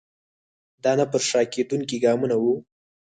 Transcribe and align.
دا 0.83 0.91
نه 0.99 1.05
پر 1.11 1.21
شا 1.29 1.41
کېدونکي 1.53 1.97
ګامونه 2.03 2.35
وو. 2.41 2.53